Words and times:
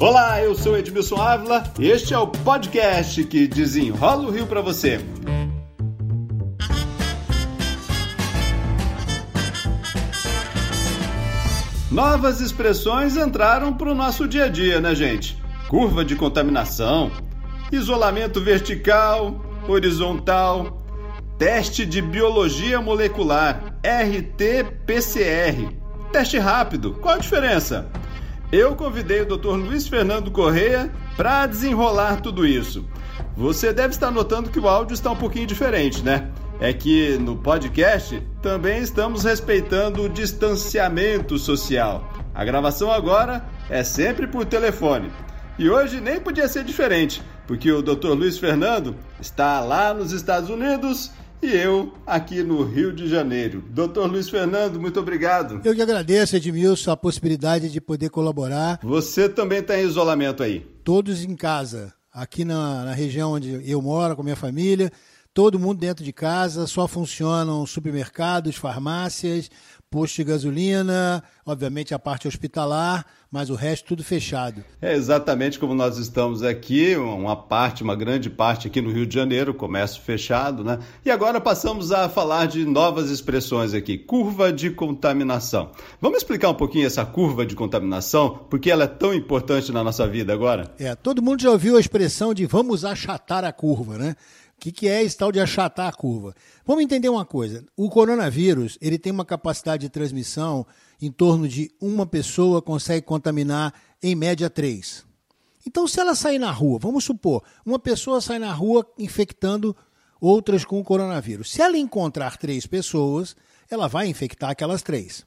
Olá, 0.00 0.40
eu 0.40 0.54
sou 0.54 0.78
Edmilson 0.78 1.16
Ávila 1.16 1.72
e 1.76 1.90
este 1.90 2.14
é 2.14 2.18
o 2.18 2.28
podcast 2.28 3.24
que 3.24 3.48
desenrola 3.48 4.28
o 4.28 4.30
Rio 4.30 4.46
para 4.46 4.60
você. 4.60 5.00
Novas 11.90 12.40
expressões 12.40 13.16
entraram 13.16 13.72
para 13.72 13.90
o 13.90 13.94
nosso 13.94 14.28
dia 14.28 14.44
a 14.44 14.48
dia, 14.48 14.80
né, 14.80 14.94
gente? 14.94 15.36
Curva 15.66 16.04
de 16.04 16.14
contaminação, 16.14 17.10
isolamento 17.72 18.40
vertical, 18.40 19.44
horizontal, 19.66 20.80
teste 21.36 21.84
de 21.84 22.00
biologia 22.00 22.80
molecular, 22.80 23.74
RT-PCR, 23.82 25.74
teste 26.12 26.38
rápido. 26.38 26.94
Qual 27.00 27.16
a 27.16 27.18
diferença? 27.18 27.90
Eu 28.50 28.74
convidei 28.74 29.20
o 29.20 29.26
Dr. 29.26 29.56
Luiz 29.56 29.86
Fernando 29.86 30.30
Correia 30.30 30.90
para 31.18 31.46
desenrolar 31.46 32.22
tudo 32.22 32.46
isso. 32.46 32.82
Você 33.36 33.74
deve 33.74 33.90
estar 33.90 34.10
notando 34.10 34.48
que 34.48 34.58
o 34.58 34.66
áudio 34.66 34.94
está 34.94 35.10
um 35.10 35.16
pouquinho 35.16 35.46
diferente, 35.46 36.02
né? 36.02 36.30
É 36.58 36.72
que 36.72 37.18
no 37.18 37.36
podcast 37.36 38.22
também 38.40 38.80
estamos 38.80 39.24
respeitando 39.24 40.02
o 40.02 40.08
distanciamento 40.08 41.38
social. 41.38 42.10
A 42.34 42.42
gravação 42.42 42.90
agora 42.90 43.44
é 43.68 43.84
sempre 43.84 44.26
por 44.26 44.46
telefone. 44.46 45.12
E 45.58 45.68
hoje 45.68 46.00
nem 46.00 46.18
podia 46.18 46.48
ser 46.48 46.64
diferente, 46.64 47.22
porque 47.46 47.70
o 47.70 47.82
Dr. 47.82 48.14
Luiz 48.14 48.38
Fernando 48.38 48.96
está 49.20 49.60
lá 49.60 49.92
nos 49.92 50.10
Estados 50.10 50.48
Unidos 50.48 51.10
e 51.40 51.54
eu 51.54 51.92
aqui 52.06 52.42
no 52.42 52.64
Rio 52.64 52.92
de 52.92 53.08
Janeiro. 53.08 53.62
Doutor 53.70 54.10
Luiz 54.10 54.28
Fernando, 54.28 54.80
muito 54.80 54.98
obrigado. 55.00 55.60
Eu 55.64 55.74
que 55.74 55.82
agradeço, 55.82 56.36
Edmilson, 56.36 56.90
a 56.90 56.96
possibilidade 56.96 57.70
de 57.70 57.80
poder 57.80 58.10
colaborar. 58.10 58.80
Você 58.82 59.28
também 59.28 59.60
está 59.60 59.78
em 59.78 59.84
isolamento 59.84 60.42
aí? 60.42 60.60
Todos 60.82 61.22
em 61.22 61.36
casa, 61.36 61.92
aqui 62.12 62.44
na, 62.44 62.84
na 62.84 62.92
região 62.92 63.32
onde 63.32 63.62
eu 63.70 63.80
moro 63.80 64.16
com 64.16 64.22
minha 64.22 64.36
família, 64.36 64.90
todo 65.32 65.58
mundo 65.58 65.78
dentro 65.78 66.04
de 66.04 66.12
casa, 66.12 66.66
só 66.66 66.88
funcionam 66.88 67.64
supermercados, 67.64 68.56
farmácias, 68.56 69.48
posto 69.90 70.16
de 70.16 70.24
gasolina, 70.24 71.22
obviamente 71.46 71.94
a 71.94 71.98
parte 71.98 72.28
hospitalar, 72.28 73.06
mas 73.30 73.50
o 73.50 73.54
resto 73.54 73.88
tudo 73.88 74.04
fechado. 74.04 74.62
É 74.80 74.94
exatamente 74.94 75.58
como 75.58 75.74
nós 75.74 75.98
estamos 75.98 76.42
aqui, 76.42 76.96
uma 76.96 77.36
parte, 77.36 77.82
uma 77.82 77.96
grande 77.96 78.28
parte 78.28 78.66
aqui 78.66 78.80
no 78.80 78.90
Rio 78.90 79.06
de 79.06 79.14
Janeiro, 79.14 79.54
comércio 79.54 80.02
fechado, 80.02 80.62
né? 80.62 80.78
E 81.04 81.10
agora 81.10 81.40
passamos 81.40 81.92
a 81.92 82.08
falar 82.08 82.46
de 82.46 82.64
novas 82.64 83.10
expressões 83.10 83.74
aqui, 83.74 83.96
curva 83.96 84.52
de 84.52 84.70
contaminação. 84.70 85.70
Vamos 86.00 86.18
explicar 86.18 86.50
um 86.50 86.54
pouquinho 86.54 86.86
essa 86.86 87.04
curva 87.04 87.44
de 87.44 87.54
contaminação, 87.54 88.46
porque 88.50 88.70
ela 88.70 88.84
é 88.84 88.88
tão 88.88 89.14
importante 89.14 89.72
na 89.72 89.82
nossa 89.82 90.06
vida 90.06 90.32
agora? 90.32 90.72
É, 90.78 90.94
todo 90.94 91.22
mundo 91.22 91.42
já 91.42 91.50
ouviu 91.50 91.76
a 91.76 91.80
expressão 91.80 92.34
de 92.34 92.46
vamos 92.46 92.84
achatar 92.84 93.44
a 93.44 93.52
curva, 93.52 93.98
né? 93.98 94.16
O 94.58 94.60
que, 94.60 94.72
que 94.72 94.88
é 94.88 95.04
esse 95.04 95.16
tal 95.16 95.30
de 95.30 95.38
achatar 95.38 95.86
a 95.86 95.92
curva? 95.92 96.34
Vamos 96.66 96.82
entender 96.82 97.08
uma 97.08 97.24
coisa. 97.24 97.64
O 97.76 97.88
coronavírus 97.88 98.76
ele 98.80 98.98
tem 98.98 99.12
uma 99.12 99.24
capacidade 99.24 99.82
de 99.82 99.88
transmissão 99.88 100.66
em 101.00 101.12
torno 101.12 101.46
de 101.46 101.70
uma 101.80 102.04
pessoa 102.04 102.60
consegue 102.60 103.06
contaminar 103.06 103.72
em 104.02 104.16
média 104.16 104.50
três. 104.50 105.06
Então, 105.64 105.86
se 105.86 106.00
ela 106.00 106.12
sair 106.16 106.40
na 106.40 106.50
rua, 106.50 106.76
vamos 106.80 107.04
supor, 107.04 107.44
uma 107.64 107.78
pessoa 107.78 108.20
sai 108.20 108.40
na 108.40 108.52
rua 108.52 108.84
infectando 108.98 109.76
outras 110.20 110.64
com 110.64 110.80
o 110.80 110.84
coronavírus. 110.84 111.52
Se 111.52 111.62
ela 111.62 111.78
encontrar 111.78 112.36
três 112.36 112.66
pessoas, 112.66 113.36
ela 113.70 113.86
vai 113.86 114.08
infectar 114.08 114.50
aquelas 114.50 114.82
três. 114.82 115.24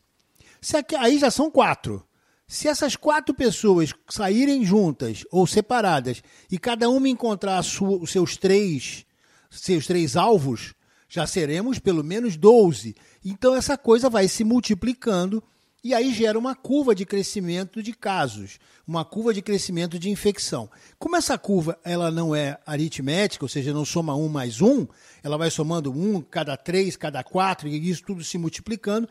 Se 0.59 0.75
aqui, 0.75 0.93
aí 0.97 1.17
já 1.17 1.31
são 1.31 1.49
quatro. 1.49 2.05
Se 2.49 2.67
essas 2.67 2.97
quatro 2.97 3.33
pessoas 3.33 3.93
saírem 4.09 4.65
juntas 4.65 5.23
ou 5.31 5.47
separadas 5.47 6.21
e 6.51 6.59
cada 6.59 6.89
uma 6.89 7.07
encontrar 7.07 7.63
sua, 7.63 7.97
os 7.97 8.11
seus 8.11 8.35
três 8.35 9.05
seus 9.51 9.85
três 9.85 10.15
alvos, 10.15 10.73
já 11.09 11.27
seremos 11.27 11.77
pelo 11.77 12.03
menos 12.03 12.37
12. 12.37 12.95
Então 13.23 13.53
essa 13.53 13.77
coisa 13.77 14.09
vai 14.09 14.27
se 14.27 14.43
multiplicando 14.43 15.43
e 15.83 15.93
aí 15.93 16.13
gera 16.13 16.37
uma 16.37 16.55
curva 16.55 16.93
de 16.93 17.05
crescimento 17.05 17.81
de 17.81 17.91
casos, 17.91 18.59
uma 18.87 19.03
curva 19.03 19.33
de 19.33 19.41
crescimento 19.41 19.97
de 19.99 20.09
infecção. 20.09 20.69
Como 20.97 21.15
essa 21.15 21.37
curva 21.37 21.77
ela 21.83 22.11
não 22.11 22.35
é 22.35 22.57
aritmética, 22.65 23.43
ou 23.43 23.49
seja, 23.49 23.73
não 23.73 23.83
soma 23.83 24.15
um 24.15 24.29
mais 24.29 24.61
um, 24.61 24.87
ela 25.23 25.37
vai 25.37 25.49
somando 25.49 25.91
um 25.91 26.21
cada 26.21 26.55
três, 26.55 26.95
cada 26.95 27.23
quatro, 27.23 27.67
e 27.67 27.89
isso 27.89 28.03
tudo 28.03 28.23
se 28.23 28.37
multiplicando, 28.37 29.09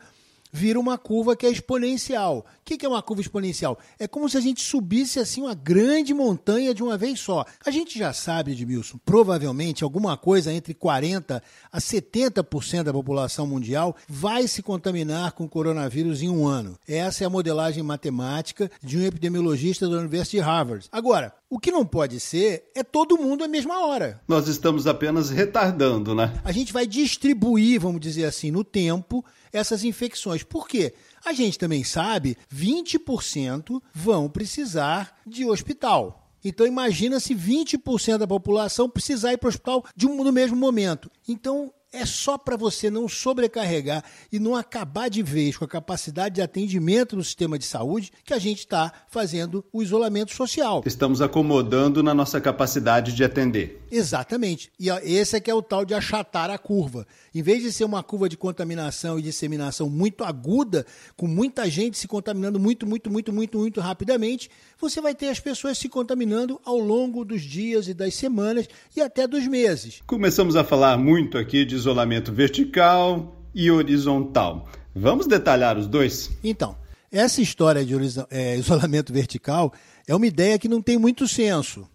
vira 0.51 0.79
uma 0.79 0.97
curva 0.97 1.35
que 1.35 1.45
é 1.45 1.49
exponencial. 1.49 2.39
O 2.39 2.63
que 2.63 2.85
é 2.85 2.89
uma 2.89 3.01
curva 3.01 3.21
exponencial? 3.21 3.77
É 3.99 4.07
como 4.07 4.29
se 4.29 4.37
a 4.37 4.41
gente 4.41 4.61
subisse 4.61 5.19
assim 5.19 5.41
uma 5.41 5.53
grande 5.53 6.13
montanha 6.13 6.73
de 6.73 6.83
uma 6.83 6.97
vez 6.97 7.19
só. 7.19 7.45
A 7.65 7.71
gente 7.71 7.97
já 7.97 8.13
sabe, 8.13 8.51
Edmilson, 8.51 8.99
provavelmente 9.03 9.83
alguma 9.83 10.17
coisa 10.17 10.51
entre 10.51 10.73
40% 10.73 11.41
a 11.71 11.79
70% 11.79 12.83
da 12.83 12.93
população 12.93 13.47
mundial 13.47 13.95
vai 14.07 14.47
se 14.47 14.61
contaminar 14.61 15.33
com 15.33 15.47
coronavírus 15.47 16.21
em 16.21 16.29
um 16.29 16.47
ano. 16.47 16.77
Essa 16.87 17.23
é 17.23 17.27
a 17.27 17.29
modelagem 17.29 17.83
matemática 17.83 18.69
de 18.81 18.97
um 18.97 19.03
epidemiologista 19.03 19.87
da 19.87 19.97
Universidade 19.97 20.21
de 20.31 20.39
Harvard. 20.39 20.87
Agora, 20.91 21.33
o 21.51 21.59
que 21.59 21.69
não 21.69 21.85
pode 21.85 22.17
ser 22.17 22.71
é 22.73 22.81
todo 22.81 23.17
mundo 23.17 23.43
à 23.43 23.47
mesma 23.47 23.85
hora. 23.85 24.21
Nós 24.25 24.47
estamos 24.47 24.87
apenas 24.87 25.29
retardando, 25.29 26.15
né? 26.15 26.33
A 26.45 26.51
gente 26.53 26.71
vai 26.71 26.87
distribuir, 26.87 27.77
vamos 27.77 27.99
dizer 27.99 28.23
assim, 28.23 28.49
no 28.49 28.63
tempo 28.63 29.23
essas 29.51 29.83
infecções. 29.83 30.43
Por 30.43 30.65
quê? 30.65 30.93
A 31.25 31.33
gente 31.33 31.59
também 31.59 31.83
sabe, 31.83 32.37
20% 32.55 33.81
vão 33.93 34.29
precisar 34.29 35.19
de 35.27 35.45
hospital. 35.45 36.25
Então 36.41 36.65
imagina 36.65 37.19
se 37.19 37.35
20% 37.35 38.19
da 38.19 38.25
população 38.25 38.89
precisar 38.89 39.33
ir 39.33 39.37
para 39.37 39.47
o 39.47 39.49
hospital 39.49 39.85
de 39.93 40.07
um, 40.07 40.23
no 40.23 40.31
mesmo 40.31 40.55
momento. 40.55 41.11
Então 41.27 41.73
é 41.91 42.05
só 42.05 42.37
para 42.37 42.55
você 42.55 42.89
não 42.89 43.07
sobrecarregar 43.09 44.03
e 44.31 44.39
não 44.39 44.55
acabar 44.55 45.09
de 45.09 45.21
vez 45.21 45.57
com 45.57 45.65
a 45.65 45.67
capacidade 45.67 46.35
de 46.35 46.41
atendimento 46.41 47.15
do 47.15 47.23
sistema 47.23 47.59
de 47.59 47.65
saúde 47.65 48.11
que 48.23 48.33
a 48.33 48.39
gente 48.39 48.59
está 48.59 48.93
fazendo 49.09 49.63
o 49.73 49.83
isolamento 49.83 50.33
social. 50.33 50.81
Estamos 50.85 51.21
acomodando 51.21 52.01
na 52.01 52.13
nossa 52.13 52.39
capacidade 52.39 53.13
de 53.13 53.23
atender. 53.23 53.81
Exatamente. 53.91 54.71
E 54.79 54.89
esse 54.89 55.35
é 55.35 55.39
que 55.39 55.51
é 55.51 55.53
o 55.53 55.61
tal 55.61 55.83
de 55.83 55.93
achatar 55.93 56.49
a 56.49 56.57
curva. 56.57 57.05
Em 57.35 57.41
vez 57.41 57.61
de 57.61 57.73
ser 57.73 57.83
uma 57.83 58.01
curva 58.01 58.29
de 58.29 58.37
contaminação 58.37 59.19
e 59.19 59.21
disseminação 59.21 59.89
muito 59.89 60.23
aguda, 60.23 60.85
com 61.17 61.27
muita 61.27 61.69
gente 61.69 61.97
se 61.97 62.07
contaminando 62.07 62.57
muito, 62.59 62.87
muito, 62.87 63.11
muito, 63.11 63.33
muito, 63.33 63.57
muito 63.57 63.81
rapidamente, 63.81 64.49
você 64.79 65.01
vai 65.01 65.13
ter 65.13 65.27
as 65.27 65.39
pessoas 65.39 65.77
se 65.77 65.89
contaminando 65.89 66.59
ao 66.63 66.77
longo 66.77 67.25
dos 67.25 67.41
dias 67.41 67.87
e 67.87 67.93
das 67.93 68.15
semanas 68.15 68.67
e 68.95 69.01
até 69.01 69.27
dos 69.27 69.45
meses. 69.45 70.01
Começamos 70.07 70.55
a 70.55 70.63
falar 70.63 70.97
muito 70.97 71.37
aqui 71.37 71.65
de 71.65 71.80
isolamento 71.81 72.31
vertical 72.31 73.35
e 73.53 73.69
horizontal. 73.69 74.69
Vamos 74.95 75.27
detalhar 75.27 75.77
os 75.77 75.87
dois? 75.87 76.31
Então, 76.43 76.77
essa 77.11 77.41
história 77.41 77.83
de 77.83 77.93
é, 78.29 78.57
isolamento 78.59 79.11
vertical 79.11 79.73
é 80.07 80.15
uma 80.15 80.27
ideia 80.27 80.59
que 80.59 80.67
não 80.67 80.81
tem 80.81 80.97
muito 80.97 81.27
senso, 81.27 81.87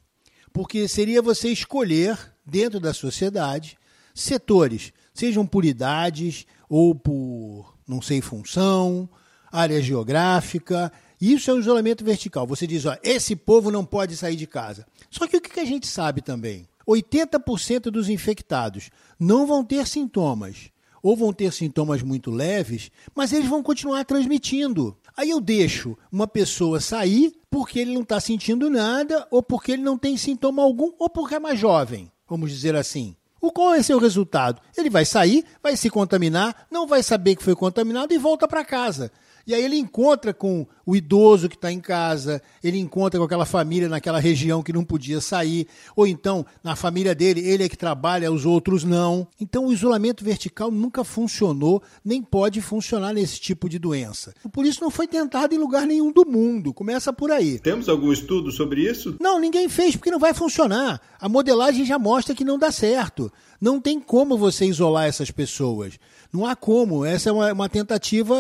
porque 0.53 0.89
seria 0.89 1.23
você 1.23 1.49
escolher, 1.49 2.19
dentro 2.45 2.79
da 2.79 2.93
sociedade, 2.93 3.79
setores, 4.15 4.93
sejam 5.15 5.47
por 5.47 5.65
idades 5.65 6.47
ou 6.69 6.95
por, 6.95 7.75
não 7.87 8.03
sei, 8.03 8.21
função, 8.21 9.09
área 9.51 9.81
geográfica. 9.81 10.93
Isso 11.21 11.51
é 11.51 11.55
um 11.55 11.61
isolamento 11.61 12.05
vertical. 12.05 12.47
Você 12.47 12.67
diz, 12.67 12.85
ó, 12.87 12.97
esse 13.03 13.35
povo 13.35 13.71
não 13.71 13.85
pode 13.85 14.17
sair 14.17 14.37
de 14.37 14.47
casa. 14.47 14.87
Só 15.11 15.27
que 15.27 15.37
o 15.37 15.41
que 15.41 15.61
a 15.61 15.65
gente 15.65 15.87
sabe 15.87 16.21
também? 16.21 16.67
80% 16.87 17.91
dos 17.91 18.09
infectados 18.09 18.91
não 19.19 19.47
vão 19.47 19.65
ter 19.65 19.87
sintomas, 19.87 20.71
ou 21.03 21.17
vão 21.17 21.33
ter 21.33 21.53
sintomas 21.53 22.03
muito 22.03 22.31
leves, 22.31 22.91
mas 23.15 23.33
eles 23.33 23.49
vão 23.49 23.63
continuar 23.63 24.05
transmitindo. 24.05 24.97
Aí 25.17 25.31
eu 25.31 25.41
deixo 25.41 25.97
uma 26.11 26.27
pessoa 26.27 26.81
sair 26.81 27.33
porque 27.51 27.79
ele 27.79 27.95
não 27.95 28.03
está 28.03 28.21
sentindo 28.21 28.69
nada, 28.69 29.27
ou 29.31 29.43
porque 29.43 29.73
ele 29.73 29.83
não 29.83 29.97
tem 29.97 30.17
sintoma 30.17 30.63
algum, 30.63 30.93
ou 30.99 31.09
porque 31.09 31.37
é 31.37 31.39
mais 31.39 31.59
jovem, 31.59 32.11
vamos 32.29 32.51
dizer 32.51 32.75
assim. 32.77 33.17
O 33.41 33.53
qual 33.53 33.75
é 33.75 33.83
seu 33.83 33.99
resultado? 33.99 34.61
Ele 34.77 34.91
vai 34.91 35.05
sair, 35.05 35.45
vai 35.63 35.77
se 35.77 35.89
contaminar, 35.89 36.67
não 36.71 36.87
vai 36.87 37.03
saber 37.03 37.37
que 37.37 37.43
foi 37.43 37.55
contaminado 37.55 38.13
e 38.13 38.19
volta 38.19 38.49
para 38.49 38.65
casa. 38.65 39.13
E 39.47 39.55
aí 39.55 39.65
ele 39.65 39.77
encontra 39.77 40.35
com 40.35 40.67
o 40.85 40.97
idoso 40.97 41.49
que 41.49 41.55
está 41.55 41.71
em 41.71 41.81
casa, 41.81 42.43
ele 42.63 42.79
encontra 42.79 43.19
com 43.19 43.25
aquela 43.25 43.47
família 43.47 43.89
naquela 43.89 44.19
região 44.19 44.63
que 44.63 44.73
não 44.73 44.85
podia 44.85 45.21
sair, 45.21 45.69
ou 45.95 46.07
então 46.07 46.45
na 46.65 46.75
família 46.75 47.15
dele, 47.15 47.41
ele 47.41 47.65
é 47.65 47.69
que 47.69 47.77
trabalha, 47.77 48.33
os 48.33 48.45
outros 48.45 48.83
não. 48.85 49.27
Então 49.41 49.67
o 49.67 49.73
isolamento 49.73 50.25
vertical 50.25 50.71
nunca 50.71 51.05
funcionou, 51.05 51.83
nem 52.05 52.23
pode 52.23 52.61
funcionar 52.61 53.13
nesse 53.13 53.41
tipo 53.41 53.69
de 53.69 53.79
doença. 53.79 54.35
Por 54.53 54.67
isso 54.67 54.83
não 54.83 54.91
foi 54.91 55.07
tentado 55.07 55.55
em 55.55 55.59
lugar 55.59 55.87
nenhum 55.87 56.11
do 56.11 56.27
mundo. 56.27 56.75
Começa 56.75 57.13
por 57.13 57.31
aí. 57.31 57.59
Temos 57.59 57.89
algum 57.89 58.13
estudo 58.13 58.51
sobre 58.51 58.83
isso? 58.83 59.17
Não, 59.21 59.39
ninguém 59.39 59.69
fez 59.69 59.95
porque 59.95 60.11
não 60.11 60.19
vai 60.19 60.35
funcionar. 60.35 61.01
A 61.21 61.29
modelagem 61.29 61.85
já 61.85 61.99
mostra 61.99 62.35
que 62.35 62.45
não 62.45 62.59
dá 62.59 62.73
certo. 62.73 63.33
Não 63.61 63.81
tem 63.81 64.01
como 64.01 64.37
você 64.37 64.67
isolar 64.67 65.07
essas 65.07 65.31
pessoas. 65.31 65.99
Não 66.33 66.47
há 66.47 66.55
como. 66.55 67.05
Essa 67.05 67.31
é 67.31 67.33
uma, 67.33 67.53
uma 67.53 67.69
tentativa 67.69 68.35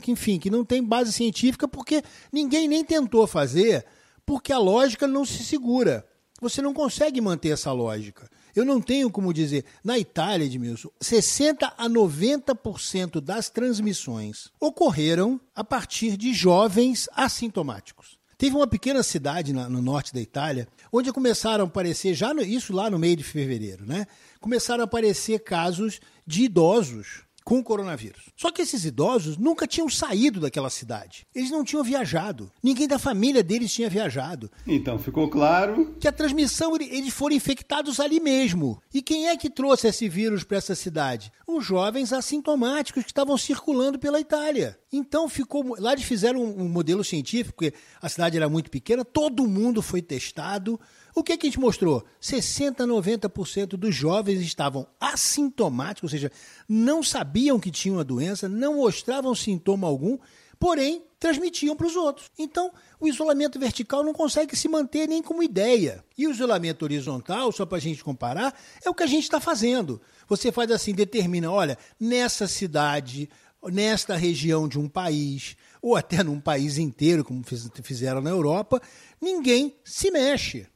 que, 0.00 0.10
enfim, 0.10 0.38
que 0.38 0.50
não 0.50 0.64
tem 0.64 0.82
base 0.82 1.12
científica 1.12 1.68
porque 1.68 2.02
ninguém 2.32 2.68
nem 2.68 2.84
tentou 2.84 3.26
fazer 3.26 3.84
porque 4.24 4.52
a 4.52 4.58
lógica 4.58 5.06
não 5.06 5.24
se 5.24 5.44
segura. 5.44 6.06
Você 6.40 6.60
não 6.60 6.74
consegue 6.74 7.20
manter 7.20 7.50
essa 7.50 7.70
lógica. 7.70 8.28
Eu 8.54 8.64
não 8.64 8.80
tenho 8.80 9.10
como 9.10 9.32
dizer. 9.32 9.64
Na 9.84 9.98
Itália, 9.98 10.44
Edmilson, 10.44 10.90
60 11.00 11.72
a 11.76 11.88
90% 11.88 13.20
das 13.20 13.48
transmissões 13.48 14.50
ocorreram 14.58 15.40
a 15.54 15.62
partir 15.62 16.16
de 16.16 16.34
jovens 16.34 17.08
assintomáticos. 17.12 18.18
Teve 18.42 18.56
uma 18.56 18.66
pequena 18.66 19.04
cidade 19.04 19.52
no 19.52 19.80
norte 19.80 20.12
da 20.12 20.20
Itália 20.20 20.66
onde 20.92 21.12
começaram 21.12 21.62
a 21.62 21.68
aparecer, 21.68 22.12
já 22.12 22.34
no, 22.34 22.42
isso 22.42 22.72
lá 22.72 22.90
no 22.90 22.98
meio 22.98 23.14
de 23.14 23.22
fevereiro, 23.22 23.86
né? 23.86 24.04
Começaram 24.40 24.80
a 24.80 24.84
aparecer 24.84 25.38
casos 25.44 26.00
de 26.26 26.42
idosos 26.42 27.22
com 27.44 27.58
o 27.58 27.64
coronavírus. 27.64 28.30
Só 28.36 28.50
que 28.50 28.62
esses 28.62 28.84
idosos 28.84 29.36
nunca 29.36 29.66
tinham 29.66 29.88
saído 29.88 30.40
daquela 30.40 30.70
cidade. 30.70 31.26
Eles 31.34 31.50
não 31.50 31.64
tinham 31.64 31.82
viajado. 31.82 32.50
Ninguém 32.62 32.88
da 32.88 32.98
família 32.98 33.42
deles 33.42 33.72
tinha 33.72 33.88
viajado. 33.88 34.50
Então 34.66 34.98
ficou 34.98 35.28
claro 35.28 35.96
que 35.98 36.08
a 36.08 36.12
transmissão 36.12 36.76
eles 36.76 37.12
foram 37.12 37.36
infectados 37.36 38.00
ali 38.00 38.20
mesmo. 38.20 38.80
E 38.92 39.02
quem 39.02 39.28
é 39.28 39.36
que 39.36 39.50
trouxe 39.50 39.88
esse 39.88 40.08
vírus 40.08 40.44
para 40.44 40.58
essa 40.58 40.74
cidade? 40.74 41.32
Os 41.46 41.64
jovens 41.64 42.12
assintomáticos 42.12 43.02
que 43.02 43.10
estavam 43.10 43.36
circulando 43.36 43.98
pela 43.98 44.20
Itália. 44.20 44.78
Então 44.92 45.28
ficou. 45.28 45.76
Lá 45.78 45.92
eles 45.92 46.04
fizeram 46.04 46.42
um 46.42 46.68
modelo 46.68 47.02
científico, 47.02 47.56
porque 47.56 47.74
a 48.00 48.08
cidade 48.08 48.36
era 48.36 48.48
muito 48.48 48.70
pequena, 48.70 49.04
todo 49.04 49.46
mundo 49.46 49.80
foi 49.82 50.02
testado. 50.02 50.78
O 51.14 51.22
que, 51.22 51.36
que 51.36 51.46
a 51.46 51.50
gente 51.50 51.60
mostrou? 51.60 52.04
60, 52.20 52.86
90% 52.86 53.68
dos 53.76 53.94
jovens 53.94 54.40
estavam 54.40 54.86
assintomáticos, 54.98 56.10
ou 56.10 56.10
seja, 56.10 56.32
não 56.66 57.02
sabiam 57.02 57.60
que 57.60 57.70
tinham 57.70 57.98
a 57.98 58.02
doença, 58.02 58.48
não 58.48 58.76
mostravam 58.76 59.34
sintoma 59.34 59.86
algum, 59.86 60.18
porém 60.58 61.02
transmitiam 61.20 61.76
para 61.76 61.86
os 61.86 61.96
outros. 61.96 62.30
Então, 62.38 62.72
o 62.98 63.06
isolamento 63.06 63.58
vertical 63.58 64.02
não 64.02 64.14
consegue 64.14 64.56
se 64.56 64.68
manter 64.68 65.06
nem 65.06 65.22
como 65.22 65.42
ideia. 65.42 66.02
E 66.16 66.26
o 66.26 66.30
isolamento 66.30 66.82
horizontal, 66.82 67.52
só 67.52 67.66
para 67.66 67.76
a 67.76 67.80
gente 67.80 68.02
comparar, 68.02 68.58
é 68.82 68.88
o 68.88 68.94
que 68.94 69.02
a 69.02 69.06
gente 69.06 69.24
está 69.24 69.38
fazendo. 69.38 70.00
Você 70.28 70.50
faz 70.50 70.70
assim, 70.70 70.94
determina, 70.94 71.50
olha, 71.50 71.76
nessa 72.00 72.48
cidade, 72.48 73.28
nesta 73.70 74.16
região 74.16 74.66
de 74.66 74.78
um 74.78 74.88
país, 74.88 75.56
ou 75.82 75.94
até 75.94 76.24
num 76.24 76.40
país 76.40 76.78
inteiro, 76.78 77.22
como 77.22 77.44
fizeram 77.82 78.22
na 78.22 78.30
Europa, 78.30 78.80
ninguém 79.20 79.76
se 79.84 80.10
mexe 80.10 80.66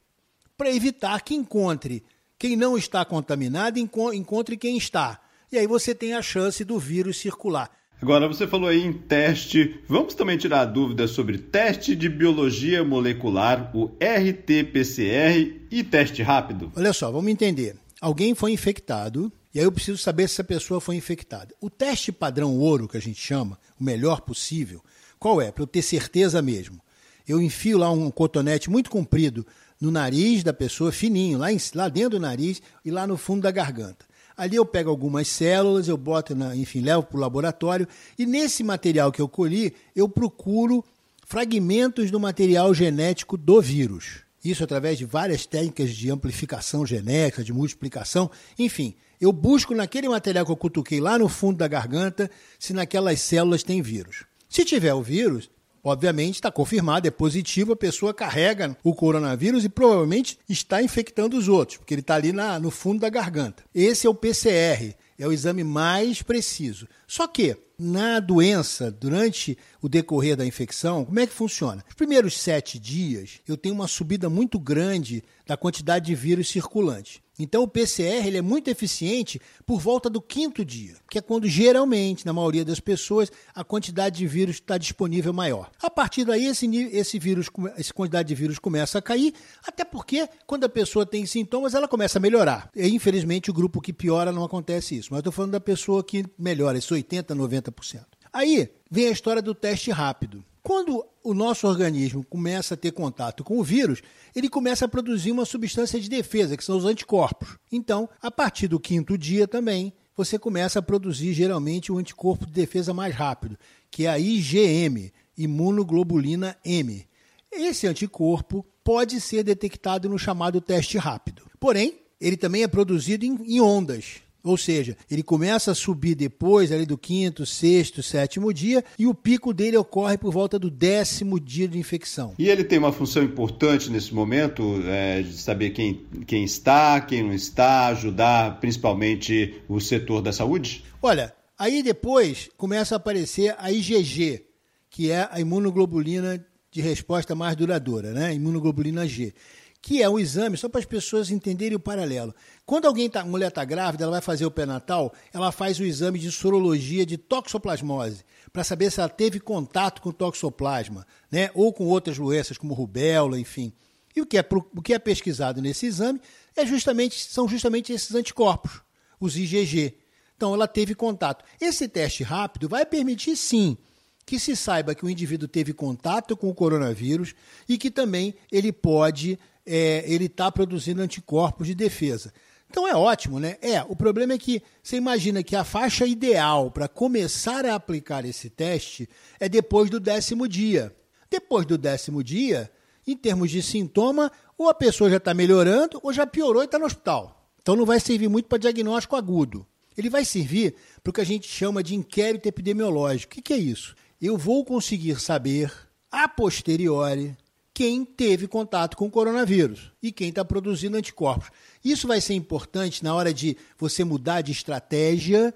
para 0.57 0.73
evitar 0.73 1.21
que 1.21 1.35
encontre 1.35 2.03
quem 2.39 2.55
não 2.55 2.77
está 2.77 3.05
contaminado, 3.05 3.77
encontre 3.79 4.57
quem 4.57 4.75
está. 4.75 5.19
E 5.51 5.57
aí 5.57 5.67
você 5.67 5.93
tem 5.93 6.13
a 6.13 6.21
chance 6.21 6.63
do 6.65 6.79
vírus 6.79 7.17
circular. 7.17 7.71
Agora, 8.01 8.27
você 8.27 8.45
falou 8.45 8.69
aí 8.69 8.83
em 8.83 8.93
teste. 8.93 9.79
Vamos 9.87 10.13
também 10.13 10.37
tirar 10.37 10.65
dúvidas 10.65 11.11
sobre 11.11 11.37
teste 11.37 11.95
de 11.95 12.09
biologia 12.09 12.83
molecular, 12.83 13.71
o 13.75 13.87
RT-PCR 13.99 15.67
e 15.71 15.83
teste 15.83 16.21
rápido? 16.21 16.71
Olha 16.75 16.93
só, 16.93 17.11
vamos 17.11 17.31
entender. 17.31 17.75
Alguém 17.99 18.35
foi 18.35 18.51
infectado, 18.51 19.31
e 19.53 19.59
aí 19.59 19.65
eu 19.65 19.71
preciso 19.71 19.97
saber 19.97 20.27
se 20.27 20.35
essa 20.35 20.43
pessoa 20.43 20.79
foi 20.79 20.95
infectada. 20.95 21.55
O 21.59 21.71
teste 21.71 22.11
padrão 22.11 22.59
ouro, 22.59 22.87
que 22.87 22.97
a 22.97 23.01
gente 23.01 23.19
chama, 23.19 23.59
o 23.79 23.83
melhor 23.83 24.21
possível, 24.21 24.83
qual 25.17 25.41
é? 25.41 25.51
Para 25.51 25.63
eu 25.63 25.67
ter 25.67 25.81
certeza 25.81 26.39
mesmo. 26.39 26.79
Eu 27.27 27.41
enfio 27.41 27.79
lá 27.79 27.91
um 27.91 28.11
cotonete 28.11 28.69
muito 28.69 28.91
comprido 28.91 29.45
no 29.79 29.91
nariz 29.91 30.43
da 30.43 30.53
pessoa, 30.53 30.91
fininho, 30.91 31.37
lá, 31.37 31.51
em, 31.51 31.57
lá 31.75 31.89
dentro 31.89 32.11
do 32.11 32.19
nariz 32.19 32.61
e 32.83 32.91
lá 32.91 33.05
no 33.05 33.17
fundo 33.17 33.41
da 33.41 33.51
garganta. 33.51 34.05
Ali 34.35 34.55
eu 34.55 34.65
pego 34.65 34.89
algumas 34.89 35.27
células, 35.27 35.87
eu 35.87 35.97
boto, 35.97 36.35
na, 36.35 36.55
enfim, 36.55 36.81
levo 36.81 37.03
para 37.03 37.17
o 37.17 37.19
laboratório 37.19 37.87
e 38.17 38.25
nesse 38.25 38.63
material 38.63 39.11
que 39.11 39.21
eu 39.21 39.27
colhi, 39.27 39.73
eu 39.95 40.07
procuro 40.07 40.83
fragmentos 41.25 42.11
do 42.11 42.19
material 42.19 42.73
genético 42.73 43.35
do 43.35 43.61
vírus. 43.61 44.21
Isso 44.43 44.63
através 44.63 44.97
de 44.97 45.05
várias 45.05 45.45
técnicas 45.45 45.89
de 45.89 46.09
amplificação 46.11 46.85
genética, 46.85 47.43
de 47.43 47.51
multiplicação, 47.51 48.29
enfim. 48.57 48.95
Eu 49.19 49.33
busco 49.33 49.73
naquele 49.73 50.07
material 50.07 50.45
que 50.45 50.51
eu 50.51 50.55
cutuquei 50.55 51.01
lá 51.01 51.17
no 51.17 51.27
fundo 51.27 51.57
da 51.57 51.67
garganta 51.67 52.29
se 52.59 52.71
naquelas 52.71 53.19
células 53.19 53.63
tem 53.63 53.81
vírus. 53.81 54.23
Se 54.47 54.63
tiver 54.63 54.93
o 54.93 55.01
vírus, 55.01 55.49
Obviamente 55.87 56.35
está 56.35 56.51
confirmado, 56.51 57.07
é 57.07 57.11
positivo, 57.11 57.71
a 57.71 57.75
pessoa 57.77 58.13
carrega 58.13 58.75
o 58.83 58.93
coronavírus 58.93 59.63
e 59.63 59.69
provavelmente 59.69 60.37
está 60.49 60.83
infectando 60.83 61.37
os 61.37 61.47
outros, 61.47 61.77
porque 61.77 61.93
ele 61.93 62.01
está 62.01 62.15
ali 62.15 62.33
na, 62.33 62.59
no 62.59 62.69
fundo 62.69 62.99
da 62.99 63.09
garganta. 63.09 63.63
Esse 63.73 64.05
é 64.05 64.09
o 64.09 64.13
PCR, 64.13 64.93
é 65.17 65.25
o 65.25 65.31
exame 65.31 65.63
mais 65.63 66.21
preciso. 66.21 66.89
Só 67.07 67.25
que 67.25 67.55
na 67.79 68.19
doença, 68.19 68.91
durante 68.91 69.57
o 69.81 69.87
decorrer 69.87 70.35
da 70.35 70.45
infecção, 70.45 71.05
como 71.05 71.21
é 71.21 71.25
que 71.25 71.33
funciona? 71.33 71.85
Os 71.87 71.95
primeiros 71.95 72.37
sete 72.37 72.77
dias 72.77 73.39
eu 73.47 73.55
tenho 73.55 73.73
uma 73.73 73.87
subida 73.87 74.29
muito 74.29 74.59
grande 74.59 75.23
da 75.45 75.55
quantidade 75.55 76.07
de 76.07 76.15
vírus 76.15 76.49
circulante. 76.49 77.23
Então 77.39 77.63
o 77.63 77.67
PCR 77.67 78.25
ele 78.25 78.37
é 78.37 78.41
muito 78.41 78.67
eficiente 78.69 79.39
por 79.65 79.79
volta 79.79 80.09
do 80.09 80.19
quinto 80.19 80.65
dia, 80.65 80.95
que 81.09 81.19
é 81.19 81.21
quando 81.21 81.47
geralmente, 81.47 82.25
na 82.25 82.33
maioria 82.33 82.65
das 82.65 82.79
pessoas, 82.79 83.31
a 83.53 83.63
quantidade 83.63 84.17
de 84.17 84.27
vírus 84.27 84.55
está 84.55 84.77
disponível 84.77 85.31
maior. 85.31 85.69
A 85.81 85.89
partir 85.89 86.25
daí, 86.25 86.45
esse, 86.45 86.65
esse 86.91 87.19
vírus, 87.19 87.47
essa 87.77 87.93
quantidade 87.93 88.27
de 88.27 88.35
vírus 88.35 88.57
começa 88.57 88.97
a 88.97 89.01
cair, 89.01 89.33
até 89.65 89.85
porque 89.85 90.27
quando 90.47 90.63
a 90.63 90.69
pessoa 90.69 91.05
tem 91.05 91.25
sintomas, 91.25 91.73
ela 91.73 91.87
começa 91.87 92.17
a 92.17 92.21
melhorar. 92.21 92.71
E 92.75 92.87
infelizmente 92.87 93.51
o 93.51 93.53
grupo 93.53 93.81
que 93.81 93.93
piora 93.93 94.31
não 94.31 94.43
acontece 94.43 94.97
isso. 94.97 95.09
Mas 95.11 95.19
estou 95.19 95.33
falando 95.33 95.51
da 95.51 95.59
pessoa 95.59 96.03
que 96.03 96.25
melhora, 96.37 96.77
esses 96.77 96.89
80%, 96.89 97.35
90%. 97.35 98.05
Aí 98.33 98.69
vem 98.89 99.07
a 99.07 99.11
história 99.11 99.41
do 99.41 99.53
teste 99.53 99.91
rápido. 99.91 100.43
Quando 100.67 101.05
o 101.23 101.33
nosso 101.33 101.65
organismo 101.65 102.25
começa 102.25 102.73
a 102.73 102.77
ter 102.77 102.91
contato 102.91 103.41
com 103.41 103.57
o 103.57 103.63
vírus, 103.63 104.01
ele 104.35 104.49
começa 104.49 104.83
a 104.83 104.87
produzir 104.89 105.31
uma 105.31 105.45
substância 105.45 105.97
de 105.97 106.09
defesa, 106.09 106.57
que 106.57 106.63
são 106.63 106.75
os 106.75 106.83
anticorpos. 106.83 107.55
Então, 107.71 108.09
a 108.21 108.29
partir 108.29 108.67
do 108.67 108.77
quinto 108.77 109.17
dia 109.17 109.47
também, 109.47 109.93
você 110.13 110.37
começa 110.37 110.79
a 110.79 110.81
produzir 110.81 111.31
geralmente 111.31 111.89
o 111.89 111.97
anticorpo 111.97 112.45
de 112.45 112.51
defesa 112.51 112.93
mais 112.93 113.15
rápido, 113.15 113.57
que 113.89 114.07
é 114.07 114.09
a 114.09 114.19
IgM, 114.19 115.09
imunoglobulina 115.37 116.57
M. 116.65 117.07
Esse 117.49 117.87
anticorpo 117.87 118.65
pode 118.83 119.21
ser 119.21 119.43
detectado 119.43 120.09
no 120.09 120.19
chamado 120.19 120.59
teste 120.59 120.97
rápido. 120.97 121.43
Porém, 121.61 121.97
ele 122.19 122.35
também 122.35 122.63
é 122.63 122.67
produzido 122.67 123.23
em 123.23 123.61
ondas. 123.61 124.15
Ou 124.43 124.57
seja, 124.57 124.95
ele 125.09 125.23
começa 125.23 125.71
a 125.71 125.75
subir 125.75 126.15
depois 126.15 126.71
ali 126.71 126.85
do 126.85 126.97
quinto, 126.97 127.45
sexto, 127.45 128.01
sétimo 128.01 128.53
dia 128.53 128.83
e 128.97 129.05
o 129.05 129.13
pico 129.13 129.53
dele 129.53 129.77
ocorre 129.77 130.17
por 130.17 130.31
volta 130.31 130.57
do 130.57 130.69
décimo 130.69 131.39
dia 131.39 131.67
de 131.67 131.77
infecção. 131.77 132.33
E 132.39 132.47
ele 132.47 132.63
tem 132.63 132.79
uma 132.79 132.93
função 132.93 133.23
importante 133.23 133.89
nesse 133.91 134.13
momento 134.13 134.81
é, 134.85 135.21
de 135.21 135.33
saber 135.33 135.71
quem, 135.71 136.05
quem 136.25 136.43
está, 136.43 137.01
quem 137.01 137.23
não 137.23 137.33
está, 137.33 137.87
ajudar 137.87 138.59
principalmente 138.59 139.55
o 139.67 139.79
setor 139.79 140.21
da 140.21 140.31
saúde? 140.31 140.83
Olha, 141.01 141.33
aí 141.57 141.83
depois 141.83 142.49
começa 142.55 142.95
a 142.95 142.97
aparecer 142.97 143.55
a 143.57 143.71
IgG, 143.71 144.45
que 144.89 145.11
é 145.11 145.27
a 145.31 145.39
imunoglobulina 145.39 146.45
de 146.71 146.81
resposta 146.81 147.33
mais 147.33 147.55
duradoura, 147.55 148.11
né? 148.11 148.33
Imunoglobulina 148.33 149.07
G 149.07 149.33
que 149.81 150.01
é 150.01 150.09
um 150.09 150.19
exame, 150.19 150.57
só 150.57 150.67
para 150.67 150.79
as 150.79 150.85
pessoas 150.85 151.29
entenderem 151.29 151.75
o 151.75 151.79
paralelo. 151.79 152.33
Quando 152.65 152.85
alguém 152.85 153.09
tá, 153.09 153.23
mulher 153.23 153.47
está 153.47 153.63
grávida, 153.63 154.03
ela 154.03 154.11
vai 154.11 154.21
fazer 154.21 154.45
o 154.45 154.51
pré-natal, 154.51 155.13
ela 155.31 155.51
faz 155.51 155.79
o 155.79 155.83
exame 155.83 156.19
de 156.19 156.31
sorologia 156.31 157.05
de 157.05 157.17
toxoplasmose, 157.17 158.25
para 158.51 158.63
saber 158.63 158.91
se 158.91 158.99
ela 158.99 159.09
teve 159.09 159.39
contato 159.39 160.01
com 160.01 160.11
toxoplasma, 160.11 161.05
né? 161.31 161.49
ou 161.53 161.71
com 161.71 161.85
outras 161.85 162.17
doenças, 162.17 162.57
como 162.57 162.73
rubéola, 162.73 163.39
enfim. 163.39 163.71
E 164.15 164.21
o 164.21 164.25
que, 164.25 164.37
é, 164.37 164.45
o 164.75 164.81
que 164.81 164.93
é 164.93 164.99
pesquisado 164.99 165.61
nesse 165.61 165.85
exame 165.85 166.19
é 166.55 166.65
justamente, 166.65 167.23
são 167.23 167.47
justamente 167.47 167.93
esses 167.93 168.15
anticorpos, 168.15 168.81
os 169.19 169.37
IgG. 169.37 169.95
Então, 170.35 170.53
ela 170.53 170.67
teve 170.67 170.95
contato. 170.95 171.45
Esse 171.61 171.87
teste 171.87 172.23
rápido 172.23 172.67
vai 172.67 172.85
permitir, 172.85 173.35
sim, 173.35 173.77
que 174.25 174.39
se 174.39 174.55
saiba 174.55 174.93
que 174.93 175.05
o 175.05 175.09
indivíduo 175.09 175.47
teve 175.47 175.71
contato 175.71 176.35
com 176.35 176.49
o 176.49 176.53
coronavírus 176.53 177.33
e 177.67 177.77
que 177.77 177.89
também 177.89 178.35
ele 178.51 178.73
pode 178.73 179.39
é, 179.67 180.03
ele 180.07 180.25
está 180.25 180.49
produzindo 180.49 181.01
anticorpos 181.01 181.67
de 181.67 181.75
defesa. 181.75 182.33
Então 182.69 182.87
é 182.87 182.95
ótimo, 182.95 183.39
né? 183.39 183.57
É, 183.61 183.81
o 183.83 183.95
problema 183.95 184.33
é 184.33 184.37
que 184.37 184.61
você 184.81 184.97
imagina 184.97 185.43
que 185.43 185.55
a 185.55 185.63
faixa 185.63 186.05
ideal 186.05 186.71
para 186.71 186.87
começar 186.87 187.65
a 187.65 187.75
aplicar 187.75 188.25
esse 188.25 188.49
teste 188.49 189.07
é 189.39 189.47
depois 189.47 189.89
do 189.89 189.99
décimo 189.99 190.47
dia. 190.47 190.95
Depois 191.29 191.65
do 191.65 191.77
décimo 191.77 192.23
dia, 192.23 192.71
em 193.05 193.15
termos 193.15 193.51
de 193.51 193.61
sintoma, 193.61 194.31
ou 194.57 194.69
a 194.69 194.73
pessoa 194.73 195.09
já 195.09 195.17
está 195.17 195.33
melhorando 195.33 195.99
ou 196.01 196.11
já 196.11 196.25
piorou 196.25 196.61
e 196.61 196.65
está 196.65 196.79
no 196.79 196.85
hospital. 196.85 197.49
Então 197.61 197.75
não 197.75 197.85
vai 197.85 197.99
servir 197.99 198.29
muito 198.29 198.47
para 198.47 198.57
diagnóstico 198.57 199.15
agudo. 199.15 199.65
Ele 199.97 200.09
vai 200.09 200.23
servir 200.23 200.75
para 201.03 201.09
o 201.09 201.13
que 201.13 201.21
a 201.21 201.25
gente 201.25 201.47
chama 201.47 201.81
de 201.81 201.95
inquérito 201.95 202.47
epidemiológico. 202.47 203.33
O 203.33 203.35
que, 203.35 203.41
que 203.41 203.53
é 203.53 203.57
isso? 203.57 203.95
Eu 204.21 204.37
vou 204.37 204.63
conseguir 204.63 205.19
saber, 205.19 205.71
a 206.11 206.27
posteriori, 206.27 207.35
quem 207.77 208.03
teve 208.03 208.47
contato 208.47 208.97
com 208.97 209.05
o 209.05 209.11
coronavírus 209.11 209.91
e 210.01 210.11
quem 210.11 210.29
está 210.29 210.43
produzindo 210.43 210.97
anticorpos. 210.97 211.51
Isso 211.85 212.07
vai 212.07 212.19
ser 212.19 212.33
importante 212.33 213.03
na 213.03 213.13
hora 213.13 213.31
de 213.31 213.55
você 213.77 214.03
mudar 214.03 214.41
de 214.41 214.51
estratégia 214.51 215.53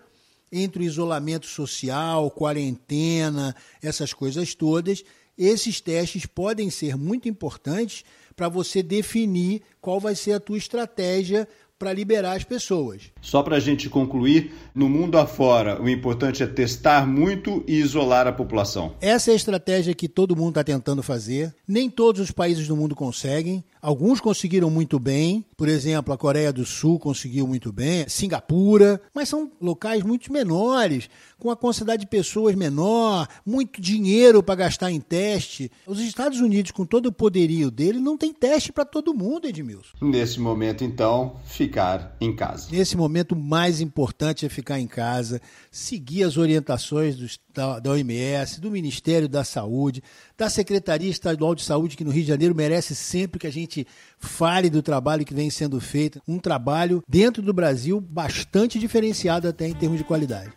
entre 0.51 0.83
o 0.83 0.85
isolamento 0.85 1.47
social, 1.47 2.29
quarentena, 2.29 3.55
essas 3.81 4.13
coisas 4.13 4.53
todas, 4.53 5.03
esses 5.35 5.81
testes 5.81 6.27
podem 6.27 6.69
ser 6.69 6.95
muito 6.95 7.27
importantes 7.27 8.05
para 8.35 8.47
você 8.47 8.83
definir 8.83 9.63
qual 9.81 9.99
vai 9.99 10.13
ser 10.13 10.33
a 10.33 10.39
tua 10.39 10.59
estratégia 10.59 11.47
para 11.81 11.93
liberar 11.93 12.33
as 12.33 12.43
pessoas. 12.43 13.11
Só 13.19 13.41
para 13.41 13.55
a 13.55 13.59
gente 13.59 13.89
concluir, 13.89 14.53
no 14.75 14.87
mundo 14.87 15.17
afora, 15.17 15.81
o 15.81 15.89
importante 15.89 16.43
é 16.43 16.45
testar 16.45 17.07
muito 17.07 17.63
e 17.67 17.79
isolar 17.79 18.27
a 18.27 18.31
população. 18.31 18.93
Essa 19.01 19.31
é 19.31 19.33
a 19.33 19.35
estratégia 19.35 19.95
que 19.95 20.07
todo 20.07 20.35
mundo 20.35 20.49
está 20.49 20.63
tentando 20.63 21.01
fazer. 21.01 21.51
Nem 21.67 21.89
todos 21.89 22.21
os 22.21 22.29
países 22.29 22.67
do 22.67 22.77
mundo 22.77 22.95
conseguem. 22.95 23.63
Alguns 23.81 24.21
conseguiram 24.21 24.69
muito 24.69 24.99
bem, 24.99 25.43
por 25.57 25.67
exemplo, 25.67 26.13
a 26.13 26.17
Coreia 26.17 26.53
do 26.53 26.63
Sul 26.63 26.99
conseguiu 26.99 27.47
muito 27.47 27.73
bem, 27.73 28.07
Singapura, 28.07 29.01
mas 29.11 29.27
são 29.27 29.51
locais 29.59 30.03
muito 30.03 30.31
menores, 30.31 31.09
com 31.39 31.49
a 31.49 31.55
quantidade 31.55 32.01
de 32.01 32.07
pessoas 32.07 32.53
menor, 32.53 33.27
muito 33.43 33.81
dinheiro 33.81 34.43
para 34.43 34.53
gastar 34.53 34.91
em 34.91 34.99
teste. 34.99 35.71
Os 35.87 35.99
Estados 35.99 36.39
Unidos, 36.39 36.69
com 36.69 36.85
todo 36.85 37.07
o 37.07 37.11
poderio 37.11 37.71
dele, 37.71 37.99
não 37.99 38.15
tem 38.15 38.31
teste 38.31 38.71
para 38.71 38.85
todo 38.85 39.15
mundo, 39.15 39.47
Edmilson. 39.47 39.97
Nesse 39.99 40.39
momento, 40.39 40.83
então, 40.83 41.37
ficar 41.71 42.17
em 42.19 42.35
casa. 42.35 42.67
Nesse 42.69 42.97
momento, 42.97 43.31
o 43.31 43.39
mais 43.39 43.79
importante 43.79 44.45
é 44.45 44.49
ficar 44.49 44.77
em 44.77 44.87
casa, 44.87 45.41
seguir 45.71 46.23
as 46.23 46.35
orientações 46.35 47.15
dos, 47.15 47.39
da, 47.53 47.79
da 47.79 47.91
OMS, 47.91 48.59
do 48.59 48.69
Ministério 48.69 49.29
da 49.29 49.45
Saúde, 49.45 50.03
da 50.37 50.49
Secretaria 50.49 51.09
Estadual 51.09 51.55
de 51.55 51.63
Saúde, 51.63 51.95
que 51.95 52.03
no 52.03 52.11
Rio 52.11 52.23
de 52.23 52.27
Janeiro 52.27 52.53
merece 52.53 52.93
sempre 52.93 53.39
que 53.39 53.47
a 53.47 53.51
gente 53.51 53.87
fale 54.19 54.69
do 54.69 54.81
trabalho 54.81 55.23
que 55.23 55.33
vem 55.33 55.49
sendo 55.49 55.79
feito. 55.79 56.21
Um 56.27 56.37
trabalho 56.37 57.01
dentro 57.07 57.41
do 57.41 57.53
Brasil 57.53 58.01
bastante 58.01 58.77
diferenciado 58.77 59.47
até 59.47 59.67
em 59.69 59.73
termos 59.73 59.97
de 59.97 60.03
qualidade. 60.03 60.51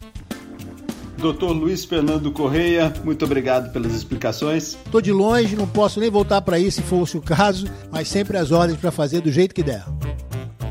Doutor 1.16 1.52
Luiz 1.52 1.85
Fernando 1.85 2.30
Correia, 2.33 2.92
muito 3.04 3.25
obrigado 3.25 3.73
pelas 3.73 3.94
explicações. 3.94 4.76
Estou 4.85 5.00
de 5.00 5.12
longe, 5.12 5.54
não 5.54 5.66
posso 5.66 6.00
nem 6.00 6.11
voltar 6.11 6.42
para 6.42 6.56
aí 6.56 6.71
se 6.71 6.83
fosse 6.83 7.16
o 7.16 7.23
caso, 7.23 7.66
mas 7.90 8.09
sempre 8.09 8.37
as 8.37 8.50
ordens 8.50 8.78
para 8.78 8.90
fazer 8.90 9.21
do 9.21 9.30
jeito 9.30 9.54
que 9.54 9.62
der. 9.62 9.85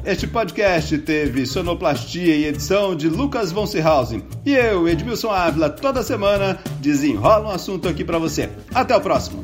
Este 0.05 0.27
podcast 0.27 0.97
teve 0.97 1.45
sonoplastia 1.45 2.35
e 2.35 2.45
edição 2.45 2.93
de 2.93 3.07
Lucas 3.07 3.53
von 3.53 3.65
Seehausen. 3.65 4.21
E 4.45 4.53
eu, 4.53 4.85
Edmilson 4.85 5.31
Ávila, 5.31 5.69
toda 5.69 6.03
semana 6.03 6.59
desenrola 6.81 7.47
um 7.47 7.51
assunto 7.51 7.87
aqui 7.87 8.03
para 8.03 8.17
você. 8.17 8.49
Até 8.73 8.93
o 8.97 8.99
próximo. 8.99 9.42